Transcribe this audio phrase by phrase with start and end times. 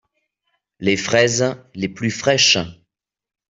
[0.79, 2.57] Les fraises les plus fraîches.